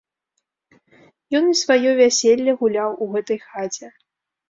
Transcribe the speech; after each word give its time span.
Ён 1.41 1.53
і 1.53 1.59
сваё 1.63 1.91
вяселле 2.01 2.51
гуляў 2.65 2.89
у 3.03 3.13
гэтай 3.15 3.39
хаце. 3.49 3.97